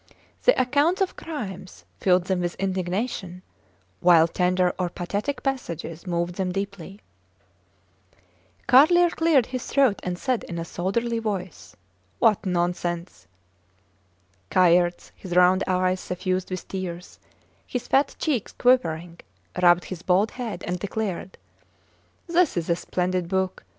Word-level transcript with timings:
The 0.41 0.59
accounts 0.59 0.99
of 0.99 1.15
crimes 1.15 1.85
filled 1.99 2.23
them 2.25 2.39
with 2.41 2.55
indignation, 2.55 3.43
while 3.99 4.27
tender 4.27 4.73
or 4.79 4.89
pathetic 4.89 5.43
passages 5.43 6.07
moved 6.07 6.33
them 6.37 6.51
deeply. 6.51 7.01
Carlier 8.65 9.11
cleared 9.11 9.45
his 9.45 9.67
throat 9.67 9.99
and 10.01 10.17
said 10.17 10.43
in 10.45 10.57
a 10.57 10.65
soldierly 10.65 11.19
voice, 11.19 11.75
What 12.17 12.47
nonsense! 12.47 13.27
Kayerts, 14.49 15.11
his 15.15 15.35
round 15.35 15.63
eyes 15.67 15.99
suffused 15.99 16.49
with 16.49 16.67
tears, 16.67 17.19
his 17.67 17.87
fat 17.87 18.15
cheeks 18.17 18.53
quivering, 18.53 19.19
rubbed 19.61 19.85
his 19.85 20.01
bald 20.01 20.31
head, 20.31 20.63
and 20.65 20.79
declared. 20.79 21.37
This 22.25 22.57
is 22.57 22.71
a 22.71 22.75
splendid 22.75 23.27
book. 23.27 23.65